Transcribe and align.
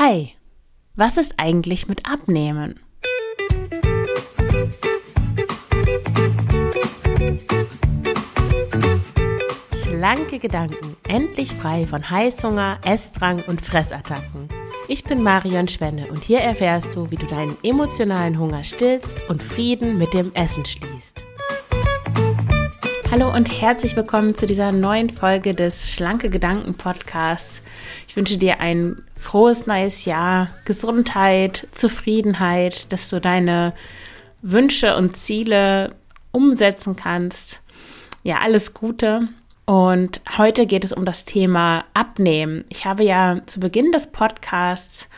Hi, 0.00 0.28
was 0.94 1.16
ist 1.16 1.34
eigentlich 1.38 1.88
mit 1.88 2.08
Abnehmen? 2.08 2.78
Schlanke 9.72 10.38
Gedanken, 10.38 10.96
endlich 11.08 11.52
frei 11.52 11.84
von 11.84 12.08
Heißhunger, 12.08 12.78
Essdrang 12.84 13.42
und 13.48 13.60
Fressattacken. 13.60 14.46
Ich 14.86 15.02
bin 15.02 15.20
Marion 15.20 15.66
Schwenne 15.66 16.06
und 16.06 16.22
hier 16.22 16.42
erfährst 16.42 16.94
du, 16.94 17.10
wie 17.10 17.16
du 17.16 17.26
deinen 17.26 17.56
emotionalen 17.64 18.38
Hunger 18.38 18.62
stillst 18.62 19.28
und 19.28 19.42
Frieden 19.42 19.98
mit 19.98 20.14
dem 20.14 20.32
Essen 20.34 20.64
schließt. 20.64 21.17
Hallo 23.10 23.32
und 23.32 23.46
herzlich 23.62 23.96
willkommen 23.96 24.34
zu 24.34 24.44
dieser 24.44 24.70
neuen 24.70 25.08
Folge 25.08 25.54
des 25.54 25.90
Schlanke 25.90 26.28
Gedanken 26.28 26.74
Podcasts. 26.74 27.62
Ich 28.06 28.14
wünsche 28.16 28.36
dir 28.36 28.60
ein 28.60 28.96
frohes 29.16 29.66
neues 29.66 30.04
Jahr, 30.04 30.48
Gesundheit, 30.66 31.68
Zufriedenheit, 31.72 32.92
dass 32.92 33.08
du 33.08 33.18
deine 33.18 33.72
Wünsche 34.42 34.94
und 34.94 35.16
Ziele 35.16 35.94
umsetzen 36.32 36.96
kannst. 36.96 37.62
Ja, 38.24 38.40
alles 38.40 38.74
Gute. 38.74 39.28
Und 39.64 40.20
heute 40.36 40.66
geht 40.66 40.84
es 40.84 40.92
um 40.92 41.06
das 41.06 41.24
Thema 41.24 41.86
Abnehmen. 41.94 42.66
Ich 42.68 42.84
habe 42.84 43.04
ja 43.04 43.40
zu 43.46 43.58
Beginn 43.58 43.90
des 43.90 44.08
Podcasts 44.08 45.08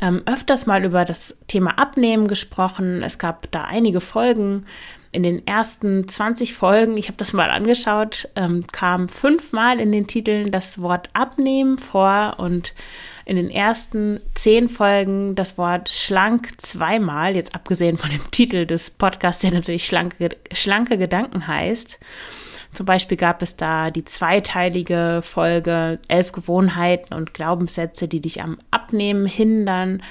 ähm, 0.00 0.22
öfters 0.26 0.66
mal 0.66 0.84
über 0.84 1.04
das 1.04 1.36
Thema 1.48 1.78
Abnehmen 1.78 2.28
gesprochen. 2.28 3.02
Es 3.02 3.18
gab 3.18 3.50
da 3.50 3.64
einige 3.64 4.00
Folgen, 4.00 4.64
in 5.10 5.22
den 5.22 5.46
ersten 5.46 6.06
20 6.06 6.54
Folgen, 6.54 6.96
ich 6.96 7.08
habe 7.08 7.16
das 7.16 7.32
mal 7.32 7.50
angeschaut, 7.50 8.28
ähm, 8.36 8.66
kam 8.70 9.08
fünfmal 9.08 9.80
in 9.80 9.90
den 9.90 10.06
Titeln 10.06 10.50
das 10.50 10.80
Wort 10.82 11.08
abnehmen 11.14 11.78
vor 11.78 12.34
und 12.36 12.74
in 13.24 13.36
den 13.36 13.50
ersten 13.50 14.20
zehn 14.34 14.68
Folgen 14.68 15.34
das 15.34 15.58
Wort 15.58 15.88
schlank 15.88 16.50
zweimal, 16.62 17.36
jetzt 17.36 17.54
abgesehen 17.54 17.98
von 17.98 18.10
dem 18.10 18.30
Titel 18.30 18.66
des 18.66 18.90
Podcasts, 18.90 19.42
der 19.42 19.52
natürlich 19.52 19.86
schlanke, 19.86 20.30
schlanke 20.52 20.98
Gedanken 20.98 21.46
heißt. 21.46 21.98
Zum 22.72 22.86
Beispiel 22.86 23.16
gab 23.16 23.42
es 23.42 23.56
da 23.56 23.90
die 23.90 24.04
zweiteilige 24.04 25.20
Folge 25.22 25.98
Elf 26.08 26.32
Gewohnheiten 26.32 27.14
und 27.14 27.34
Glaubenssätze, 27.34 28.08
die 28.08 28.20
dich 28.20 28.42
am 28.42 28.58
Abnehmen 28.70 29.26
hindern 29.26 30.02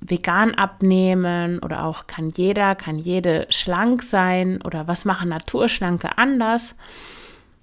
vegan 0.00 0.54
abnehmen 0.54 1.58
oder 1.60 1.84
auch 1.84 2.06
kann 2.06 2.30
jeder, 2.30 2.74
kann 2.74 2.98
jede 2.98 3.46
schlank 3.50 4.02
sein 4.02 4.60
oder 4.62 4.88
was 4.88 5.04
machen 5.04 5.28
Naturschlanke 5.28 6.18
anders. 6.18 6.74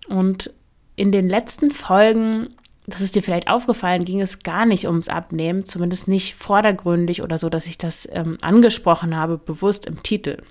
Und 0.08 0.52
in 0.96 1.12
den 1.12 1.30
letzten 1.30 1.72
Folgen, 1.72 2.50
das 2.86 3.02
ist 3.02 3.16
dir 3.16 3.24
vielleicht 3.24 3.48
aufgefallen, 3.48 4.06
ging 4.06 4.22
es 4.22 4.40
gar 4.40 4.66
nicht 4.66 4.88
ums 4.88 5.10
Abnehmen, 5.10 5.66
zumindest 5.66 6.08
nicht 6.08 6.36
vordergründig 6.36 7.22
oder 7.22 7.38
so, 7.38 7.50
dass 7.50 7.68
ich 7.68 7.78
das 7.78 8.08
ähm, 8.12 8.38
angesprochen 8.42 9.16
habe, 9.16 9.38
bewusst 9.38 9.86
im 9.86 10.04
Titel. 10.04 10.42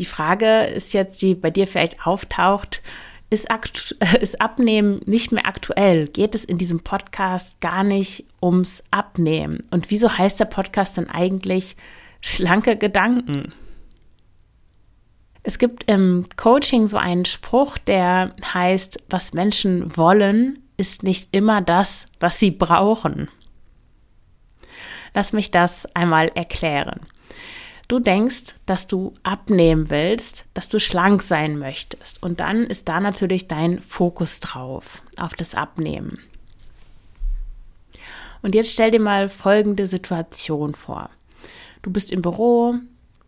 Die 0.00 0.06
Frage 0.06 0.62
ist 0.62 0.94
jetzt, 0.94 1.20
die 1.20 1.34
bei 1.34 1.50
dir 1.50 1.66
vielleicht 1.66 2.06
auftaucht, 2.06 2.80
ist, 3.28 3.48
ist 4.22 4.40
Abnehmen 4.40 5.02
nicht 5.04 5.30
mehr 5.30 5.46
aktuell? 5.46 6.08
Geht 6.08 6.34
es 6.34 6.42
in 6.42 6.56
diesem 6.56 6.80
Podcast 6.80 7.60
gar 7.60 7.84
nicht 7.84 8.24
ums 8.42 8.82
Abnehmen? 8.90 9.62
Und 9.70 9.90
wieso 9.90 10.16
heißt 10.16 10.40
der 10.40 10.46
Podcast 10.46 10.96
dann 10.96 11.10
eigentlich 11.10 11.76
schlanke 12.22 12.78
Gedanken? 12.78 13.52
Es 15.42 15.58
gibt 15.58 15.90
im 15.90 16.24
Coaching 16.34 16.86
so 16.86 16.96
einen 16.96 17.26
Spruch, 17.26 17.76
der 17.76 18.34
heißt, 18.54 19.04
was 19.10 19.34
Menschen 19.34 19.98
wollen, 19.98 20.60
ist 20.78 21.02
nicht 21.02 21.28
immer 21.32 21.60
das, 21.60 22.08
was 22.20 22.38
sie 22.38 22.52
brauchen. 22.52 23.28
Lass 25.12 25.34
mich 25.34 25.50
das 25.50 25.84
einmal 25.94 26.28
erklären. 26.28 27.00
Du 27.90 27.98
denkst, 27.98 28.54
dass 28.66 28.86
du 28.86 29.14
abnehmen 29.24 29.90
willst, 29.90 30.46
dass 30.54 30.68
du 30.68 30.78
schlank 30.78 31.22
sein 31.22 31.58
möchtest. 31.58 32.22
Und 32.22 32.38
dann 32.38 32.62
ist 32.62 32.88
da 32.88 33.00
natürlich 33.00 33.48
dein 33.48 33.80
Fokus 33.80 34.38
drauf, 34.38 35.02
auf 35.18 35.34
das 35.34 35.56
Abnehmen. 35.56 36.20
Und 38.42 38.54
jetzt 38.54 38.70
stell 38.70 38.92
dir 38.92 39.00
mal 39.00 39.28
folgende 39.28 39.88
Situation 39.88 40.76
vor. 40.76 41.10
Du 41.82 41.90
bist 41.90 42.12
im 42.12 42.22
Büro, 42.22 42.76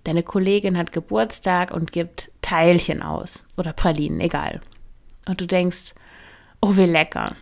deine 0.04 0.22
Kollegin 0.22 0.78
hat 0.78 0.92
Geburtstag 0.92 1.72
und 1.72 1.90
gibt 1.90 2.30
Teilchen 2.40 3.02
aus 3.02 3.44
oder 3.56 3.72
Pralinen, 3.72 4.20
egal. 4.20 4.60
Und 5.26 5.40
du 5.40 5.48
denkst, 5.48 5.92
oh, 6.60 6.76
wie 6.76 6.86
lecker. 6.86 7.34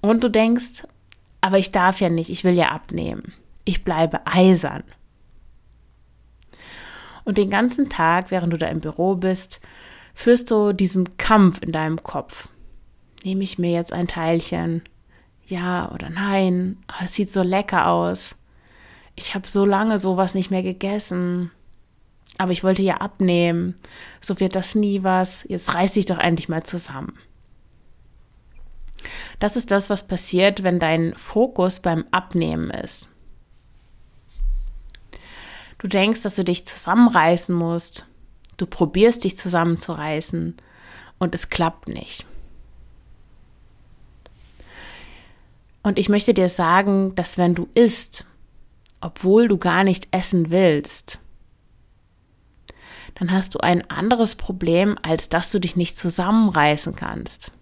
Und 0.00 0.24
du 0.24 0.30
denkst, 0.30 0.82
aber 1.40 1.58
ich 1.60 1.70
darf 1.70 2.00
ja 2.00 2.08
nicht, 2.08 2.30
ich 2.30 2.42
will 2.42 2.54
ja 2.54 2.70
abnehmen. 2.70 3.34
Ich 3.64 3.84
bleibe 3.84 4.26
eisern. 4.26 4.82
Und 7.24 7.38
den 7.38 7.50
ganzen 7.50 7.88
Tag, 7.88 8.30
während 8.30 8.52
du 8.52 8.58
da 8.58 8.66
im 8.66 8.80
Büro 8.80 9.14
bist, 9.14 9.60
führst 10.14 10.50
du 10.50 10.72
diesen 10.72 11.16
Kampf 11.16 11.60
in 11.62 11.72
deinem 11.72 12.02
Kopf. 12.02 12.48
Nehme 13.24 13.42
ich 13.42 13.58
mir 13.58 13.72
jetzt 13.72 13.92
ein 13.92 14.06
Teilchen? 14.06 14.82
Ja 15.46 15.90
oder 15.92 16.10
nein? 16.10 16.78
Oh, 16.88 17.04
es 17.04 17.14
sieht 17.14 17.30
so 17.30 17.42
lecker 17.42 17.88
aus. 17.88 18.36
Ich 19.16 19.34
habe 19.34 19.48
so 19.48 19.64
lange 19.64 19.98
sowas 19.98 20.34
nicht 20.34 20.50
mehr 20.50 20.62
gegessen. 20.62 21.50
Aber 22.36 22.52
ich 22.52 22.64
wollte 22.64 22.82
ja 22.82 22.96
abnehmen. 22.96 23.76
So 24.20 24.40
wird 24.40 24.56
das 24.56 24.74
nie 24.74 25.02
was. 25.02 25.44
Jetzt 25.48 25.74
reiß 25.74 25.92
dich 25.92 26.06
doch 26.06 26.18
endlich 26.18 26.48
mal 26.48 26.64
zusammen. 26.64 27.14
Das 29.38 29.56
ist 29.56 29.70
das, 29.70 29.90
was 29.90 30.06
passiert, 30.06 30.62
wenn 30.62 30.78
dein 30.78 31.14
Fokus 31.16 31.80
beim 31.80 32.04
Abnehmen 32.10 32.70
ist. 32.70 33.10
Du 35.78 35.88
denkst, 35.88 36.22
dass 36.22 36.36
du 36.36 36.44
dich 36.44 36.66
zusammenreißen 36.66 37.54
musst. 37.54 38.06
Du 38.56 38.66
probierst 38.66 39.24
dich 39.24 39.36
zusammenzureißen 39.36 40.56
und 41.18 41.34
es 41.34 41.50
klappt 41.50 41.88
nicht. 41.88 42.26
Und 45.82 45.98
ich 45.98 46.08
möchte 46.08 46.32
dir 46.32 46.48
sagen, 46.48 47.14
dass 47.14 47.36
wenn 47.36 47.54
du 47.54 47.68
isst, 47.74 48.26
obwohl 49.00 49.48
du 49.48 49.58
gar 49.58 49.84
nicht 49.84 50.08
essen 50.12 50.50
willst, 50.50 51.18
dann 53.16 53.30
hast 53.30 53.54
du 53.54 53.58
ein 53.58 53.88
anderes 53.90 54.34
Problem, 54.34 54.96
als 55.02 55.28
dass 55.28 55.52
du 55.52 55.60
dich 55.60 55.76
nicht 55.76 55.96
zusammenreißen 55.96 56.96
kannst. 56.96 57.52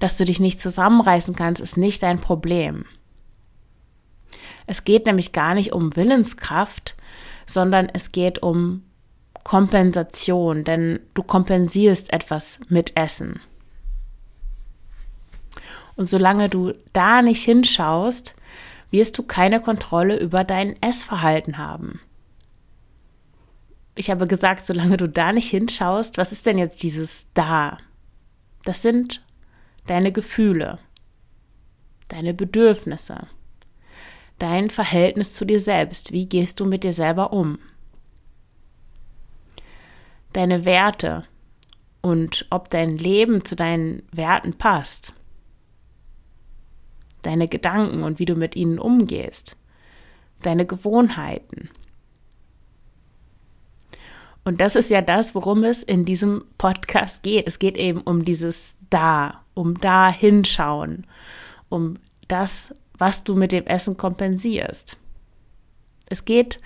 Dass 0.00 0.16
du 0.16 0.24
dich 0.24 0.40
nicht 0.40 0.60
zusammenreißen 0.60 1.36
kannst, 1.36 1.60
ist 1.60 1.76
nicht 1.76 2.02
dein 2.02 2.18
Problem. 2.18 2.86
Es 4.66 4.84
geht 4.84 5.06
nämlich 5.06 5.32
gar 5.32 5.54
nicht 5.54 5.72
um 5.72 5.96
Willenskraft, 5.96 6.96
sondern 7.46 7.88
es 7.92 8.12
geht 8.12 8.42
um 8.42 8.84
Kompensation, 9.44 10.64
denn 10.64 11.00
du 11.14 11.22
kompensierst 11.22 12.12
etwas 12.12 12.60
mit 12.68 12.96
Essen. 12.96 13.40
Und 15.96 16.06
solange 16.06 16.48
du 16.48 16.74
da 16.92 17.22
nicht 17.22 17.44
hinschaust, 17.44 18.34
wirst 18.90 19.18
du 19.18 19.22
keine 19.22 19.60
Kontrolle 19.60 20.18
über 20.18 20.44
dein 20.44 20.80
Essverhalten 20.82 21.58
haben. 21.58 22.00
Ich 23.94 24.10
habe 24.10 24.26
gesagt, 24.26 24.64
solange 24.64 24.96
du 24.96 25.08
da 25.08 25.32
nicht 25.32 25.50
hinschaust, 25.50 26.16
was 26.16 26.32
ist 26.32 26.46
denn 26.46 26.56
jetzt 26.56 26.82
dieses 26.82 27.26
da? 27.34 27.76
Das 28.64 28.80
sind 28.80 29.22
deine 29.86 30.12
Gefühle, 30.12 30.78
deine 32.08 32.32
Bedürfnisse 32.32 33.26
dein 34.42 34.70
Verhältnis 34.70 35.34
zu 35.34 35.44
dir 35.44 35.60
selbst. 35.60 36.10
Wie 36.10 36.26
gehst 36.26 36.58
du 36.58 36.64
mit 36.64 36.82
dir 36.82 36.92
selber 36.92 37.32
um? 37.32 37.60
Deine 40.32 40.64
Werte 40.64 41.24
und 42.00 42.46
ob 42.50 42.68
dein 42.68 42.98
Leben 42.98 43.44
zu 43.44 43.54
deinen 43.54 44.02
Werten 44.10 44.54
passt. 44.54 45.12
Deine 47.22 47.46
Gedanken 47.46 48.02
und 48.02 48.18
wie 48.18 48.24
du 48.24 48.34
mit 48.34 48.56
ihnen 48.56 48.80
umgehst. 48.80 49.56
Deine 50.42 50.66
Gewohnheiten. 50.66 51.70
Und 54.42 54.60
das 54.60 54.74
ist 54.74 54.90
ja 54.90 55.02
das, 55.02 55.36
worum 55.36 55.62
es 55.62 55.84
in 55.84 56.04
diesem 56.04 56.44
Podcast 56.58 57.22
geht. 57.22 57.46
Es 57.46 57.60
geht 57.60 57.76
eben 57.76 58.00
um 58.00 58.24
dieses 58.24 58.76
Da, 58.90 59.44
um 59.54 59.78
da 59.78 60.10
hinschauen, 60.10 61.06
um 61.68 61.98
das 62.26 62.74
was 63.02 63.24
du 63.24 63.34
mit 63.34 63.50
dem 63.50 63.66
Essen 63.66 63.96
kompensierst. 63.96 64.96
Es 66.08 66.24
geht 66.24 66.58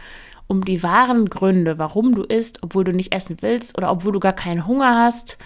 um 0.49 0.67
die 0.67 0.83
wahren 0.83 1.31
Gründe, 1.31 1.79
warum 1.79 2.15
du 2.15 2.25
isst, 2.25 2.63
obwohl 2.63 2.85
du 2.85 2.93
nicht 2.93 3.15
essen 3.15 3.39
willst 3.41 3.79
oder 3.79 3.91
obwohl 3.91 4.13
du 4.13 4.21
gar 4.21 4.35
keinen 4.35 4.67
Hunger 4.67 5.03
hast 5.03 5.39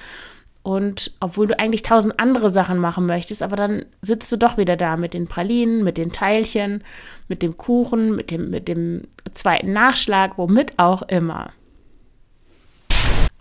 und 0.64 1.12
obwohl 1.20 1.46
du 1.46 1.56
eigentlich 1.56 1.82
tausend 1.82 2.18
andere 2.18 2.50
Sachen 2.50 2.78
machen 2.78 3.06
möchtest, 3.06 3.40
aber 3.40 3.54
dann 3.54 3.84
sitzt 4.02 4.32
du 4.32 4.36
doch 4.36 4.56
wieder 4.56 4.76
da 4.76 4.96
mit 4.96 5.14
den 5.14 5.28
Pralinen, 5.28 5.84
mit 5.84 5.96
den 5.96 6.10
Teilchen, 6.10 6.82
mit 7.28 7.42
dem 7.42 7.56
Kuchen, 7.56 8.16
mit 8.16 8.32
dem, 8.32 8.50
mit 8.50 8.66
dem 8.66 9.02
zweiten 9.30 9.72
Nachschlag, 9.72 10.38
womit 10.38 10.76
auch 10.80 11.02
immer. 11.02 11.52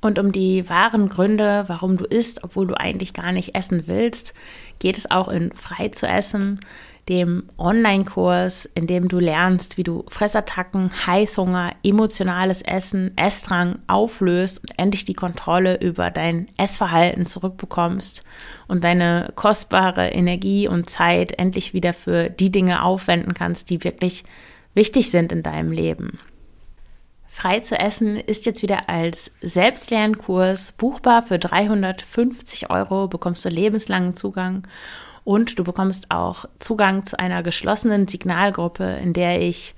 Und 0.01 0.19
um 0.19 0.31
die 0.31 0.69
wahren 0.69 1.09
Gründe, 1.09 1.63
warum 1.65 1.97
du 1.97 2.05
isst, 2.05 2.43
obwohl 2.43 2.67
du 2.67 2.79
eigentlich 2.79 3.13
gar 3.13 3.31
nicht 3.31 3.55
essen 3.55 3.85
willst, 3.87 4.35
geht 4.77 4.99
es 4.99 5.09
auch 5.09 5.29
in 5.29 5.51
Frei 5.53 5.87
zu 5.87 6.07
essen, 6.07 6.59
dem 7.09 7.43
Online-Kurs, 7.57 8.65
in 8.75 8.85
dem 8.85 9.07
du 9.07 9.19
lernst, 9.19 9.77
wie 9.77 9.83
du 9.83 10.05
Fressattacken, 10.07 10.91
Heißhunger, 11.07 11.73
emotionales 11.83 12.61
Essen, 12.61 13.17
Essdrang 13.17 13.79
auflöst 13.87 14.59
und 14.59 14.77
endlich 14.77 15.05
die 15.05 15.15
Kontrolle 15.15 15.79
über 15.81 16.11
dein 16.11 16.45
Essverhalten 16.57 17.25
zurückbekommst 17.25 18.23
und 18.67 18.83
deine 18.83 19.33
kostbare 19.35 20.09
Energie 20.09 20.67
und 20.67 20.89
Zeit 20.89 21.31
endlich 21.39 21.73
wieder 21.73 21.93
für 21.93 22.29
die 22.29 22.51
Dinge 22.51 22.83
aufwenden 22.83 23.33
kannst, 23.33 23.71
die 23.71 23.83
wirklich 23.83 24.23
wichtig 24.75 25.09
sind 25.09 25.31
in 25.31 25.41
deinem 25.41 25.71
Leben. 25.71 26.19
Frei 27.27 27.61
zu 27.61 27.79
essen 27.79 28.17
ist 28.17 28.45
jetzt 28.45 28.61
wieder 28.63 28.89
als 28.89 29.31
Selbstlernkurs 29.41 30.73
buchbar 30.73 31.23
für 31.23 31.39
350 31.39 32.69
Euro, 32.69 33.07
bekommst 33.07 33.45
du 33.45 33.49
lebenslangen 33.49 34.15
Zugang 34.15 34.67
und 35.29 35.59
du 35.59 35.63
bekommst 35.63 36.09
auch 36.09 36.45
Zugang 36.57 37.05
zu 37.05 37.19
einer 37.19 37.43
geschlossenen 37.43 38.07
Signalgruppe, 38.07 38.97
in 38.99 39.13
der 39.13 39.39
ich 39.39 39.75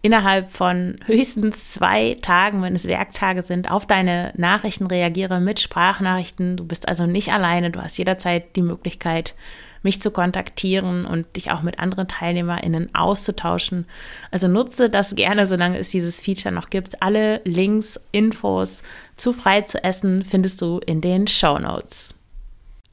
innerhalb 0.00 0.50
von 0.50 0.98
höchstens 1.04 1.72
zwei 1.72 2.16
Tagen, 2.22 2.62
wenn 2.62 2.74
es 2.74 2.86
Werktage 2.86 3.42
sind, 3.42 3.70
auf 3.70 3.84
deine 3.84 4.32
Nachrichten 4.34 4.86
reagiere 4.86 5.40
mit 5.40 5.60
Sprachnachrichten. 5.60 6.56
Du 6.56 6.64
bist 6.64 6.88
also 6.88 7.04
nicht 7.04 7.34
alleine, 7.34 7.70
du 7.70 7.82
hast 7.82 7.98
jederzeit 7.98 8.56
die 8.56 8.62
Möglichkeit, 8.62 9.34
mich 9.82 10.00
zu 10.00 10.10
kontaktieren 10.10 11.04
und 11.04 11.36
dich 11.36 11.50
auch 11.50 11.60
mit 11.60 11.78
anderen 11.78 12.08
TeilnehmerInnen 12.08 12.94
auszutauschen. 12.94 13.84
Also 14.30 14.48
nutze 14.48 14.88
das 14.88 15.16
gerne, 15.16 15.46
solange 15.46 15.76
es 15.76 15.90
dieses 15.90 16.18
Feature 16.18 16.54
noch 16.54 16.70
gibt. 16.70 17.02
Alle 17.02 17.42
Links, 17.44 18.00
Infos 18.10 18.82
zu 19.16 19.34
frei 19.34 19.60
zu 19.60 19.84
essen 19.84 20.24
findest 20.24 20.62
du 20.62 20.78
in 20.78 21.02
den 21.02 21.26
Show 21.26 21.58
Notes. 21.58 22.14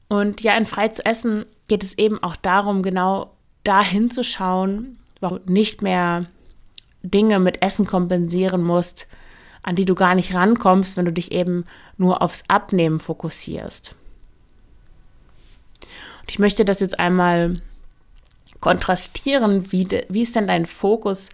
Und 0.08 0.42
ja, 0.42 0.58
in 0.58 0.66
frei 0.66 0.88
zu 0.88 1.06
essen 1.06 1.46
geht 1.72 1.84
es 1.84 1.96
eben 1.96 2.22
auch 2.22 2.36
darum, 2.36 2.82
genau 2.82 3.30
dahin 3.64 4.10
zu 4.10 4.22
schauen, 4.22 4.98
warum 5.22 5.40
du 5.46 5.50
nicht 5.54 5.80
mehr 5.80 6.26
Dinge 7.02 7.38
mit 7.38 7.62
Essen 7.62 7.86
kompensieren 7.86 8.62
musst, 8.62 9.06
an 9.62 9.74
die 9.74 9.86
du 9.86 9.94
gar 9.94 10.14
nicht 10.14 10.34
rankommst, 10.34 10.98
wenn 10.98 11.06
du 11.06 11.14
dich 11.14 11.32
eben 11.32 11.64
nur 11.96 12.20
aufs 12.20 12.44
Abnehmen 12.48 13.00
fokussierst. 13.00 13.94
Und 16.20 16.28
ich 16.30 16.38
möchte 16.38 16.66
das 16.66 16.80
jetzt 16.80 17.00
einmal 17.00 17.62
kontrastieren, 18.60 19.72
wie, 19.72 19.86
de, 19.86 20.04
wie 20.10 20.24
ist 20.24 20.36
denn 20.36 20.46
dein 20.46 20.66
Fokus, 20.66 21.30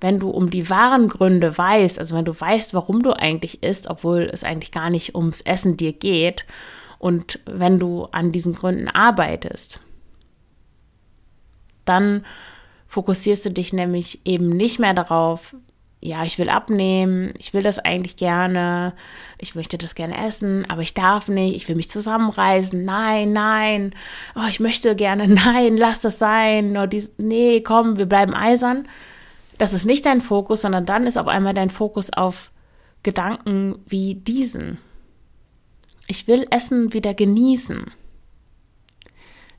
wenn 0.00 0.18
du 0.18 0.30
um 0.30 0.48
die 0.48 0.70
wahren 0.70 1.08
Gründe 1.08 1.58
weißt, 1.58 1.98
also 1.98 2.16
wenn 2.16 2.24
du 2.24 2.40
weißt, 2.40 2.72
warum 2.72 3.02
du 3.02 3.12
eigentlich 3.12 3.62
isst, 3.62 3.90
obwohl 3.90 4.30
es 4.32 4.42
eigentlich 4.42 4.72
gar 4.72 4.88
nicht 4.88 5.14
ums 5.14 5.42
Essen 5.42 5.76
dir 5.76 5.92
geht 5.92 6.46
und 6.98 7.40
wenn 7.46 7.78
du 7.78 8.06
an 8.12 8.32
diesen 8.32 8.54
Gründen 8.54 8.88
arbeitest, 8.88 9.80
dann 11.84 12.24
fokussierst 12.88 13.44
du 13.44 13.50
dich 13.50 13.72
nämlich 13.72 14.20
eben 14.24 14.48
nicht 14.48 14.78
mehr 14.78 14.94
darauf, 14.94 15.54
ja, 16.00 16.24
ich 16.24 16.38
will 16.38 16.48
abnehmen, 16.48 17.30
ich 17.38 17.52
will 17.52 17.62
das 17.62 17.78
eigentlich 17.78 18.16
gerne, 18.16 18.94
ich 19.38 19.54
möchte 19.54 19.78
das 19.78 19.94
gerne 19.94 20.26
essen, 20.26 20.64
aber 20.68 20.82
ich 20.82 20.94
darf 20.94 21.28
nicht, 21.28 21.56
ich 21.56 21.68
will 21.68 21.76
mich 21.76 21.90
zusammenreißen, 21.90 22.84
nein, 22.84 23.32
nein, 23.32 23.94
oh, 24.34 24.46
ich 24.48 24.60
möchte 24.60 24.94
gerne, 24.94 25.26
nein, 25.46 25.76
lass 25.76 26.00
das 26.00 26.18
sein, 26.18 26.72
nur 26.72 26.86
dies, 26.86 27.10
nee, 27.18 27.60
komm, 27.60 27.96
wir 27.96 28.06
bleiben 28.06 28.34
eisern. 28.34 28.88
Das 29.58 29.72
ist 29.72 29.86
nicht 29.86 30.04
dein 30.04 30.20
Fokus, 30.20 30.62
sondern 30.62 30.84
dann 30.84 31.06
ist 31.06 31.16
auf 31.16 31.28
einmal 31.28 31.54
dein 31.54 31.70
Fokus 31.70 32.12
auf 32.12 32.50
Gedanken 33.02 33.76
wie 33.86 34.14
diesen. 34.14 34.78
Ich 36.06 36.28
will 36.28 36.46
Essen 36.50 36.92
wieder 36.92 37.14
genießen. 37.14 37.90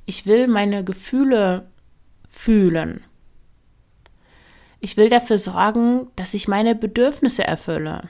Ich 0.06 0.26
will 0.26 0.48
meine 0.48 0.84
Gefühle 0.84 1.70
fühlen. 2.30 3.04
Ich 4.80 4.96
will 4.96 5.10
dafür 5.10 5.38
sorgen, 5.38 6.08
dass 6.16 6.34
ich 6.34 6.48
meine 6.48 6.76
Bedürfnisse 6.76 7.44
erfülle. 7.44 8.10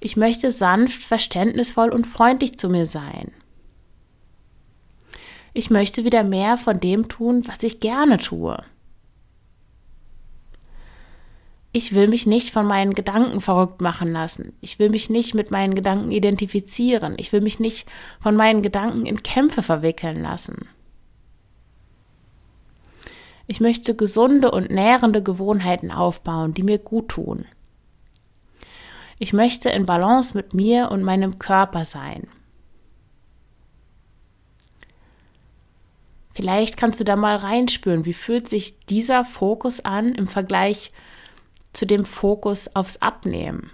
Ich 0.00 0.16
möchte 0.16 0.50
sanft, 0.50 1.02
verständnisvoll 1.02 1.90
und 1.90 2.06
freundlich 2.06 2.58
zu 2.58 2.68
mir 2.68 2.86
sein. 2.86 3.32
Ich 5.52 5.68
möchte 5.68 6.04
wieder 6.04 6.24
mehr 6.24 6.56
von 6.56 6.80
dem 6.80 7.08
tun, 7.08 7.46
was 7.46 7.62
ich 7.62 7.80
gerne 7.80 8.16
tue. 8.16 8.56
Ich 11.74 11.94
will 11.94 12.06
mich 12.06 12.26
nicht 12.26 12.50
von 12.50 12.66
meinen 12.66 12.92
Gedanken 12.92 13.40
verrückt 13.40 13.80
machen 13.80 14.12
lassen. 14.12 14.52
Ich 14.60 14.78
will 14.78 14.90
mich 14.90 15.08
nicht 15.08 15.34
mit 15.34 15.50
meinen 15.50 15.74
Gedanken 15.74 16.12
identifizieren. 16.12 17.14
Ich 17.16 17.32
will 17.32 17.40
mich 17.40 17.60
nicht 17.60 17.88
von 18.20 18.36
meinen 18.36 18.60
Gedanken 18.60 19.06
in 19.06 19.22
Kämpfe 19.22 19.62
verwickeln 19.62 20.22
lassen. 20.22 20.68
Ich 23.46 23.60
möchte 23.60 23.96
gesunde 23.96 24.50
und 24.50 24.70
nährende 24.70 25.22
Gewohnheiten 25.22 25.90
aufbauen, 25.90 26.52
die 26.52 26.62
mir 26.62 26.78
gut 26.78 27.08
tun. 27.08 27.46
Ich 29.18 29.32
möchte 29.32 29.70
in 29.70 29.86
Balance 29.86 30.36
mit 30.36 30.52
mir 30.52 30.90
und 30.90 31.02
meinem 31.02 31.38
Körper 31.38 31.84
sein. 31.84 32.28
Vielleicht 36.34 36.76
kannst 36.76 37.00
du 37.00 37.04
da 37.04 37.16
mal 37.16 37.36
reinspüren, 37.36 38.04
wie 38.04 38.14
fühlt 38.14 38.48
sich 38.48 38.80
dieser 38.86 39.24
Fokus 39.24 39.84
an 39.84 40.14
im 40.14 40.26
Vergleich 40.26 40.92
zu 41.72 41.86
dem 41.86 42.04
Fokus 42.04 42.74
aufs 42.74 42.98
Abnehmen. 42.98 43.70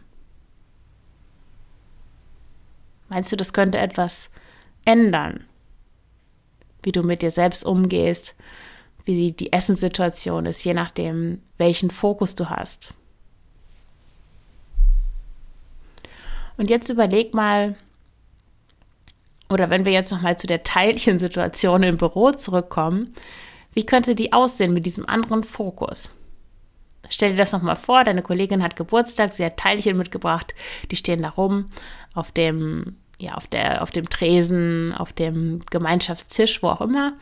Meinst 3.09 3.33
du, 3.33 3.37
das 3.37 3.53
könnte 3.53 3.79
etwas 3.79 4.31
ändern, 4.85 5.45
wie 6.83 6.93
du 6.93 7.03
mit 7.03 7.23
dir 7.23 7.31
selbst 7.31 7.65
umgehst, 7.65 8.35
wie 9.05 9.33
die 9.33 9.53
Essenssituation 9.53 10.47
ist, 10.47 10.65
je 10.65 10.75
nachdem, 10.75 11.41
welchen 11.56 11.91
Fokus 11.91 12.35
du 12.35 12.50
hast. 12.50 12.95
Und 16.59 16.71
jetzt 16.71 16.91
überleg 16.91 17.35
mal, 17.35 17.77
oder 19.49 19.71
wenn 19.71 19.85
wir 19.85 19.93
jetzt 19.93 20.12
nochmal 20.12 20.37
zu 20.37 20.47
der 20.47 20.62
Teilchensituation 20.62 21.83
im 21.85 21.97
Büro 21.97 22.33
zurückkommen, 22.33 23.15
wie 23.73 23.87
könnte 23.87 24.15
die 24.15 24.33
aussehen 24.33 24.75
mit 24.75 24.85
diesem 24.85 25.09
anderen 25.09 25.44
Fokus? 25.44 26.11
Stell 27.08 27.31
dir 27.31 27.37
das 27.37 27.52
nochmal 27.52 27.76
vor, 27.76 28.05
deine 28.05 28.22
Kollegin 28.22 28.62
hat 28.62 28.76
Geburtstag, 28.76 29.32
sie 29.32 29.44
hat 29.44 29.56
Teilchen 29.56 29.96
mitgebracht, 29.96 30.55
die 30.90 30.96
stehen 30.96 31.22
da 31.22 31.31
rum 31.31 31.69
auf 32.14 32.32
dem, 32.32 32.96
ja, 33.19 33.34
auf 33.34 33.46
der, 33.46 33.82
auf 33.82 33.90
dem 33.90 34.08
Tresen, 34.08 34.94
auf 34.94 35.12
dem 35.12 35.60
Gemeinschaftstisch, 35.70 36.62
wo 36.62 36.69
auch 36.69 36.81
immer. 36.81 37.14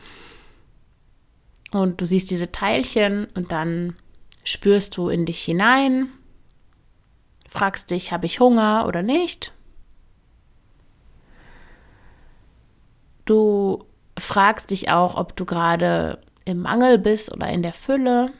Und 1.71 1.99
du 2.01 2.05
siehst 2.05 2.31
diese 2.31 2.51
Teilchen 2.51 3.25
und 3.35 3.51
dann 3.51 3.95
spürst 4.43 4.95
du 4.97 5.09
in 5.09 5.25
dich 5.25 5.43
hinein, 5.43 6.09
fragst 7.49 7.91
dich, 7.91 8.11
habe 8.11 8.25
ich 8.25 8.39
Hunger 8.39 8.85
oder 8.87 9.03
nicht? 9.03 9.51
Du 13.25 13.83
fragst 14.17 14.71
dich 14.71 14.89
auch, 14.89 15.15
ob 15.15 15.35
du 15.35 15.45
gerade 15.45 16.21
im 16.45 16.61
Mangel 16.61 16.97
bist 16.97 17.31
oder 17.31 17.49
in 17.49 17.61
der 17.61 17.73
Fülle. 17.73 18.31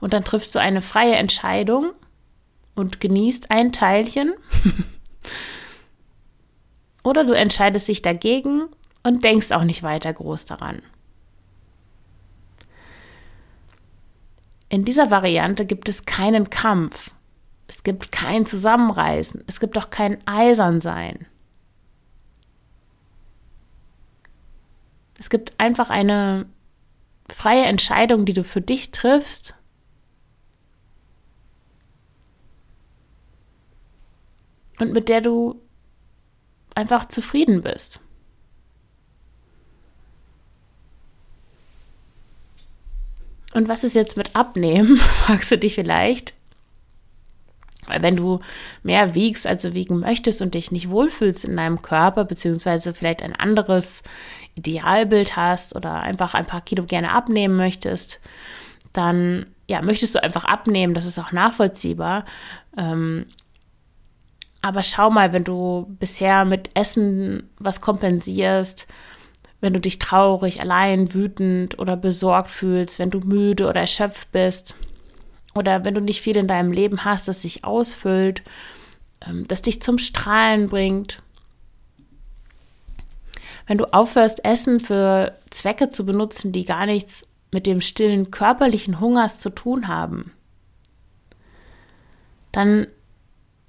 Und 0.00 0.12
dann 0.12 0.24
triffst 0.24 0.54
du 0.54 0.58
eine 0.58 0.80
freie 0.80 1.16
Entscheidung 1.16 1.92
und 2.74 3.00
genießt 3.00 3.50
ein 3.50 3.72
Teilchen. 3.72 4.34
oder 7.04 7.24
du 7.24 7.32
entscheidest 7.32 7.88
dich 7.88 8.02
dagegen 8.02 8.68
und 9.02 9.24
denkst 9.24 9.52
auch 9.52 9.64
nicht 9.64 9.82
weiter 9.82 10.12
groß 10.12 10.44
daran. 10.46 10.82
In 14.68 14.84
dieser 14.84 15.10
Variante 15.10 15.66
gibt 15.66 15.88
es 15.88 16.04
keinen 16.04 16.48
Kampf. 16.48 17.10
Es 17.66 17.82
gibt 17.82 18.12
kein 18.12 18.46
Zusammenreißen. 18.46 19.44
Es 19.46 19.60
gibt 19.60 19.76
auch 19.76 19.90
kein 19.90 20.18
Eisernsein. 20.26 21.26
Es 25.18 25.28
gibt 25.28 25.58
einfach 25.58 25.90
eine 25.90 26.46
freie 27.28 27.64
Entscheidung, 27.66 28.24
die 28.24 28.32
du 28.32 28.44
für 28.44 28.60
dich 28.60 28.90
triffst. 28.90 29.54
Und 34.80 34.92
mit 34.92 35.08
der 35.08 35.20
du 35.20 35.60
einfach 36.74 37.06
zufrieden 37.06 37.60
bist. 37.60 38.00
Und 43.52 43.68
was 43.68 43.84
ist 43.84 43.94
jetzt 43.94 44.16
mit 44.16 44.34
Abnehmen, 44.34 44.96
fragst 45.22 45.50
du 45.50 45.58
dich 45.58 45.74
vielleicht. 45.74 46.34
Weil 47.86 48.02
wenn 48.02 48.16
du 48.16 48.40
mehr 48.82 49.14
wiegst, 49.14 49.46
als 49.46 49.62
du 49.62 49.74
wiegen 49.74 50.00
möchtest 50.00 50.40
und 50.42 50.54
dich 50.54 50.70
nicht 50.70 50.90
wohlfühlst 50.90 51.44
in 51.44 51.56
deinem 51.56 51.82
Körper, 51.82 52.24
beziehungsweise 52.24 52.94
vielleicht 52.94 53.22
ein 53.22 53.34
anderes 53.34 54.02
Idealbild 54.54 55.36
hast 55.36 55.74
oder 55.74 56.00
einfach 56.00 56.34
ein 56.34 56.46
paar 56.46 56.60
Kilo 56.60 56.84
gerne 56.84 57.12
abnehmen 57.12 57.56
möchtest, 57.56 58.20
dann 58.92 59.46
ja, 59.66 59.82
möchtest 59.82 60.14
du 60.14 60.22
einfach 60.22 60.44
abnehmen, 60.44 60.94
das 60.94 61.06
ist 61.06 61.18
auch 61.18 61.32
nachvollziehbar. 61.32 62.24
Ähm, 62.76 63.26
Aber 64.62 64.82
schau 64.82 65.10
mal, 65.10 65.32
wenn 65.32 65.44
du 65.44 65.86
bisher 65.98 66.44
mit 66.44 66.70
Essen 66.74 67.48
was 67.58 67.80
kompensierst, 67.80 68.86
wenn 69.60 69.72
du 69.72 69.80
dich 69.80 69.98
traurig, 69.98 70.60
allein, 70.60 71.14
wütend 71.14 71.78
oder 71.78 71.96
besorgt 71.96 72.50
fühlst, 72.50 72.98
wenn 72.98 73.10
du 73.10 73.20
müde 73.20 73.68
oder 73.68 73.80
erschöpft 73.80 74.32
bist 74.32 74.74
oder 75.54 75.84
wenn 75.84 75.94
du 75.94 76.00
nicht 76.00 76.20
viel 76.20 76.36
in 76.36 76.46
deinem 76.46 76.72
Leben 76.72 77.04
hast, 77.04 77.28
das 77.28 77.42
sich 77.42 77.64
ausfüllt, 77.64 78.42
ähm, 79.26 79.46
das 79.48 79.62
dich 79.62 79.82
zum 79.82 79.98
Strahlen 79.98 80.68
bringt. 80.68 81.22
Wenn 83.66 83.78
du 83.78 83.92
aufhörst, 83.92 84.44
Essen 84.44 84.80
für 84.80 85.36
Zwecke 85.50 85.90
zu 85.90 86.04
benutzen, 86.04 86.52
die 86.52 86.64
gar 86.64 86.86
nichts 86.86 87.26
mit 87.52 87.66
dem 87.66 87.80
stillen 87.80 88.30
körperlichen 88.30 89.00
Hungers 89.00 89.40
zu 89.40 89.50
tun 89.50 89.88
haben, 89.88 90.32
dann 92.52 92.86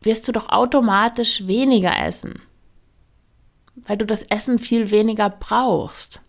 wirst 0.02 0.28
du 0.28 0.32
doch 0.32 0.50
automatisch 0.50 1.48
weniger 1.48 1.98
essen, 2.06 2.42
weil 3.76 3.98
du 3.98 4.06
das 4.06 4.24
Essen 4.24 4.60
viel 4.60 4.92
weniger 4.92 5.30
brauchst. 5.30 6.22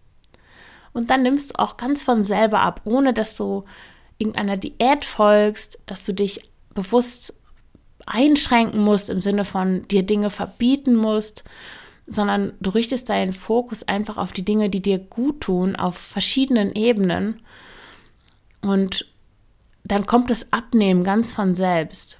Und 0.92 1.10
dann 1.10 1.22
nimmst 1.22 1.50
du 1.50 1.58
auch 1.58 1.76
ganz 1.76 2.02
von 2.02 2.22
selber 2.22 2.60
ab, 2.60 2.82
ohne 2.84 3.14
dass 3.14 3.36
du 3.36 3.64
irgendeiner 4.18 4.56
Diät 4.56 5.04
folgst, 5.04 5.78
dass 5.86 6.04
du 6.04 6.12
dich 6.12 6.48
bewusst 6.74 7.34
einschränken 8.06 8.80
musst 8.80 9.10
im 9.10 9.20
Sinne 9.20 9.44
von 9.44 9.86
dir 9.88 10.02
Dinge 10.02 10.30
verbieten 10.30 10.94
musst, 10.94 11.44
sondern 12.06 12.52
du 12.60 12.70
richtest 12.70 13.08
deinen 13.08 13.32
Fokus 13.32 13.84
einfach 13.84 14.16
auf 14.16 14.32
die 14.32 14.44
Dinge, 14.44 14.70
die 14.70 14.82
dir 14.82 14.98
gut 14.98 15.40
tun, 15.40 15.76
auf 15.76 15.96
verschiedenen 15.96 16.72
Ebenen. 16.72 17.40
Und 18.60 19.06
dann 19.84 20.06
kommt 20.06 20.30
das 20.30 20.52
Abnehmen 20.52 21.04
ganz 21.04 21.32
von 21.32 21.54
selbst. 21.54 22.18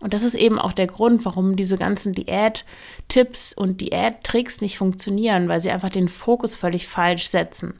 Und 0.00 0.12
das 0.12 0.22
ist 0.22 0.34
eben 0.34 0.58
auch 0.58 0.72
der 0.72 0.86
Grund, 0.86 1.24
warum 1.24 1.56
diese 1.56 1.78
ganzen 1.78 2.14
Diät-Tipps 2.14 3.54
und 3.54 3.80
Diät-Tricks 3.80 4.60
nicht 4.60 4.76
funktionieren, 4.76 5.48
weil 5.48 5.60
sie 5.60 5.70
einfach 5.70 5.90
den 5.90 6.08
Fokus 6.08 6.54
völlig 6.54 6.88
falsch 6.88 7.28
setzen 7.28 7.74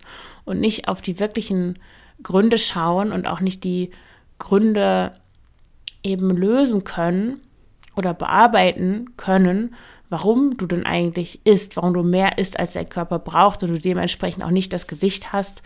und 0.44 0.60
nicht 0.60 0.88
auf 0.88 1.02
die 1.02 1.18
wirklichen 1.20 1.78
Gründe 2.22 2.58
schauen 2.58 3.12
und 3.12 3.26
auch 3.26 3.40
nicht 3.40 3.64
die 3.64 3.90
Gründe 4.38 5.12
eben 6.02 6.30
lösen 6.30 6.84
können 6.84 7.40
oder 7.96 8.14
bearbeiten 8.14 9.16
können, 9.16 9.74
warum 10.08 10.56
du 10.56 10.66
denn 10.66 10.86
eigentlich 10.86 11.40
isst, 11.44 11.76
warum 11.76 11.94
du 11.94 12.02
mehr 12.02 12.38
isst, 12.38 12.58
als 12.58 12.74
dein 12.74 12.88
Körper 12.88 13.18
braucht 13.18 13.62
und 13.62 13.70
du 13.70 13.78
dementsprechend 13.78 14.44
auch 14.44 14.50
nicht 14.50 14.72
das 14.72 14.86
Gewicht 14.86 15.32
hast, 15.32 15.62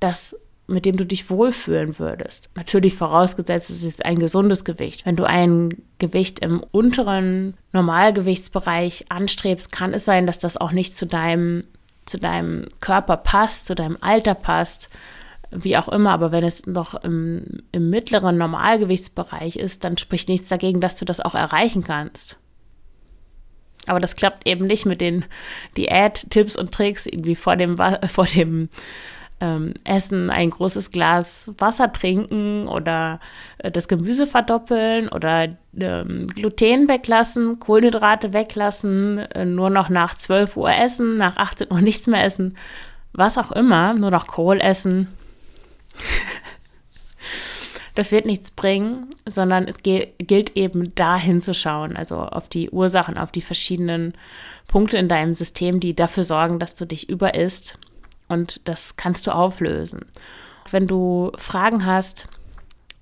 das 0.00 0.38
mit 0.66 0.86
dem 0.86 0.96
du 0.96 1.04
dich 1.04 1.28
wohlfühlen 1.28 1.98
würdest. 1.98 2.48
Natürlich 2.54 2.94
vorausgesetzt, 2.94 3.70
es 3.70 3.82
ist 3.82 4.04
ein 4.04 4.18
gesundes 4.18 4.64
Gewicht. 4.64 5.04
Wenn 5.04 5.16
du 5.16 5.24
ein 5.24 5.82
Gewicht 5.98 6.40
im 6.40 6.64
unteren 6.70 7.54
Normalgewichtsbereich 7.72 9.06
anstrebst, 9.10 9.72
kann 9.72 9.92
es 9.92 10.04
sein, 10.04 10.26
dass 10.26 10.38
das 10.38 10.56
auch 10.56 10.72
nicht 10.72 10.96
zu 10.96 11.06
deinem, 11.06 11.64
zu 12.06 12.18
deinem 12.18 12.66
Körper 12.80 13.18
passt, 13.18 13.66
zu 13.66 13.74
deinem 13.74 13.98
Alter 14.00 14.34
passt, 14.34 14.88
wie 15.50 15.76
auch 15.76 15.88
immer. 15.88 16.12
Aber 16.12 16.32
wenn 16.32 16.44
es 16.44 16.64
noch 16.64 16.94
im, 17.04 17.62
im 17.72 17.90
mittleren 17.90 18.38
Normalgewichtsbereich 18.38 19.56
ist, 19.56 19.84
dann 19.84 19.98
spricht 19.98 20.30
nichts 20.30 20.48
dagegen, 20.48 20.80
dass 20.80 20.96
du 20.96 21.04
das 21.04 21.20
auch 21.20 21.34
erreichen 21.34 21.84
kannst. 21.84 22.38
Aber 23.86 24.00
das 24.00 24.16
klappt 24.16 24.48
eben 24.48 24.66
nicht 24.66 24.86
mit 24.86 25.02
den 25.02 25.26
Diät-Tipps 25.76 26.56
und 26.56 26.72
Tricks 26.72 27.04
irgendwie 27.04 27.36
vor 27.36 27.56
dem, 27.56 27.76
vor 28.06 28.24
dem 28.24 28.70
ähm, 29.44 29.74
essen, 29.84 30.30
ein 30.30 30.48
großes 30.48 30.90
Glas 30.90 31.52
Wasser 31.58 31.92
trinken 31.92 32.66
oder 32.66 33.20
äh, 33.58 33.70
das 33.70 33.88
Gemüse 33.88 34.26
verdoppeln 34.26 35.08
oder 35.08 35.48
ähm, 35.78 36.28
Gluten 36.28 36.88
weglassen, 36.88 37.60
Kohlenhydrate 37.60 38.32
weglassen, 38.32 39.18
äh, 39.18 39.44
nur 39.44 39.68
noch 39.68 39.90
nach 39.90 40.16
12 40.16 40.56
Uhr 40.56 40.72
essen, 40.72 41.18
nach 41.18 41.36
18 41.36 41.70
Uhr 41.70 41.82
nichts 41.82 42.06
mehr 42.06 42.24
essen, 42.24 42.56
was 43.12 43.36
auch 43.36 43.52
immer, 43.52 43.92
nur 43.92 44.10
noch 44.10 44.26
Kohl 44.26 44.62
essen. 44.62 45.08
das 47.94 48.12
wird 48.12 48.24
nichts 48.24 48.50
bringen, 48.50 49.08
sondern 49.26 49.68
es 49.68 49.76
gilt 49.82 50.56
eben 50.56 50.94
da 50.94 51.16
hinzuschauen, 51.16 51.96
also 51.96 52.16
auf 52.16 52.48
die 52.48 52.70
Ursachen, 52.70 53.18
auf 53.18 53.30
die 53.30 53.42
verschiedenen 53.42 54.14
Punkte 54.68 54.96
in 54.96 55.08
deinem 55.08 55.34
System, 55.34 55.80
die 55.80 55.94
dafür 55.94 56.24
sorgen, 56.24 56.58
dass 56.58 56.74
du 56.74 56.86
dich 56.86 57.10
überisst 57.10 57.78
und 58.28 58.68
das 58.68 58.96
kannst 58.96 59.26
du 59.26 59.34
auflösen. 59.34 60.00
Wenn 60.70 60.86
du 60.86 61.32
Fragen 61.36 61.86
hast 61.86 62.26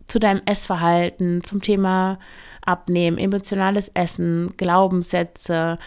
zu 0.07 0.19
deinem 0.19 0.43
Essverhalten, 0.45 1.43
zum 1.43 1.63
Thema 1.63 2.19
Abnehmen, 2.65 3.19
emotionales 3.19 3.91
Essen, 3.95 4.53
Glaubenssätze, 4.57 5.79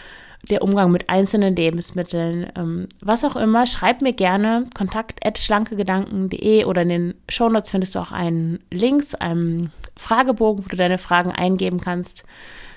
der 0.50 0.62
Umgang 0.62 0.90
mit 0.90 1.08
einzelnen 1.08 1.56
Lebensmitteln, 1.56 2.50
ähm, 2.56 2.88
was 3.00 3.24
auch 3.24 3.36
immer, 3.36 3.66
schreib 3.66 4.02
mir 4.02 4.12
gerne 4.12 4.64
kontakt.schlankegedanken.de 4.74 6.64
oder 6.64 6.82
in 6.82 6.88
den 6.88 7.14
Shownotes 7.28 7.70
findest 7.70 7.94
du 7.94 8.00
auch 8.00 8.12
einen 8.12 8.60
Link 8.70 9.04
zu 9.04 9.20
einem 9.20 9.70
Fragebogen, 9.96 10.64
wo 10.64 10.68
du 10.68 10.76
deine 10.76 10.98
Fragen 10.98 11.32
eingeben 11.32 11.80
kannst. 11.80 12.24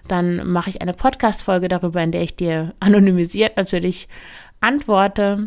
Dann 0.08 0.50
mache 0.50 0.70
ich 0.70 0.82
eine 0.82 0.94
Podcast-Folge 0.94 1.68
darüber, 1.68 2.02
in 2.02 2.12
der 2.12 2.24
ich 2.24 2.36
dir 2.36 2.74
anonymisiert 2.80 3.58
natürlich 3.58 4.08
antworte 4.62 5.46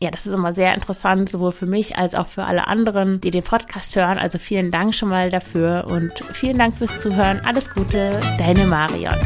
ja, 0.00 0.10
das 0.10 0.26
ist 0.26 0.32
immer 0.32 0.52
sehr 0.52 0.74
interessant, 0.74 1.28
sowohl 1.28 1.52
für 1.52 1.66
mich 1.66 1.96
als 1.96 2.14
auch 2.14 2.26
für 2.26 2.44
alle 2.44 2.66
anderen, 2.66 3.20
die 3.20 3.30
den 3.30 3.42
Podcast 3.42 3.96
hören. 3.96 4.18
Also 4.18 4.38
vielen 4.38 4.70
Dank 4.70 4.94
schon 4.94 5.08
mal 5.08 5.30
dafür 5.30 5.86
und 5.88 6.12
vielen 6.32 6.58
Dank 6.58 6.76
fürs 6.76 6.98
Zuhören. 6.98 7.40
Alles 7.44 7.70
Gute, 7.70 8.20
deine 8.38 8.66
Marion. 8.66 9.16